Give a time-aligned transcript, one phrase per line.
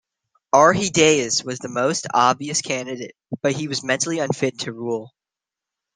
[0.51, 3.13] Arrhidaeus was the most obvious candidate,
[3.43, 5.13] but he was mentally unfit to rule.